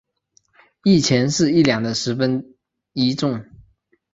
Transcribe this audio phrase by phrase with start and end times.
[0.83, 2.55] 一钱是一两的十分
[2.91, 3.45] 一重。